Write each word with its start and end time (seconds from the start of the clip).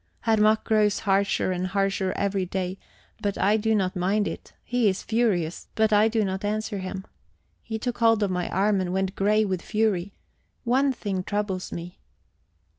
Herr 0.21 0.37
Mack 0.37 0.63
grows 0.63 1.01
harsher 1.01 1.51
and 1.51 1.67
harsher 1.67 2.11
every 2.15 2.43
day, 2.47 2.79
but 3.21 3.37
I 3.37 3.55
do 3.55 3.75
not 3.75 3.95
mind 3.95 4.27
it; 4.27 4.51
he 4.63 4.89
is 4.89 5.03
furious, 5.03 5.67
but 5.75 5.93
I 5.93 6.07
do 6.07 6.25
not 6.25 6.43
answer 6.43 6.79
him. 6.79 7.05
He 7.61 7.77
took 7.77 7.99
hold 7.99 8.23
of 8.23 8.31
my 8.31 8.49
arm 8.49 8.81
and 8.81 8.93
went 8.93 9.15
grey 9.15 9.45
with 9.45 9.61
fury. 9.61 10.15
One 10.63 10.91
thing 10.91 11.21
troubles 11.21 11.71
me." 11.71 11.99